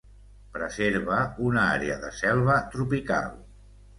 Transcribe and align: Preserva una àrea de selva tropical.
Preserva 0.53 1.19
una 1.49 1.67
àrea 1.75 1.99
de 2.05 2.11
selva 2.21 2.57
tropical. 2.77 3.29